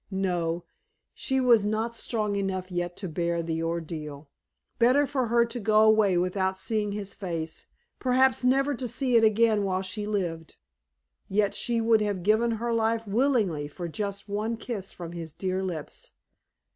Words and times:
No, 0.09 0.63
she 1.13 1.39
was 1.39 1.63
not 1.63 1.93
strong 1.93 2.35
enough 2.35 2.71
yet 2.71 2.97
to 2.97 3.07
bear 3.07 3.43
the 3.43 3.61
ordeal. 3.61 4.31
Better 4.79 5.05
for 5.05 5.27
her 5.27 5.45
to 5.45 5.59
go 5.59 5.83
away 5.83 6.17
without 6.17 6.57
seeing 6.57 6.91
his 6.93 7.13
face, 7.13 7.67
perhaps 7.99 8.43
never 8.43 8.73
to 8.73 8.87
see 8.87 9.15
it 9.15 9.23
again 9.23 9.63
while 9.63 9.83
she 9.83 10.07
lived. 10.07 10.55
Yet 11.29 11.53
she 11.53 11.79
would 11.79 12.01
have 12.01 12.23
given 12.23 12.53
her 12.53 12.73
life 12.73 13.05
willingly 13.05 13.67
for 13.67 13.87
just 13.87 14.27
one 14.27 14.57
kiss 14.57 14.91
from 14.91 15.11
his 15.11 15.33
dear 15.35 15.61
lips. 15.61 16.09